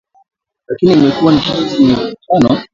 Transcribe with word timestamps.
Lakini 0.67 0.93
imekuwa 0.93 1.33
ni 1.35 1.39
kitu 1.41 1.67
chenye 1.69 1.93
mvutano 1.93 2.61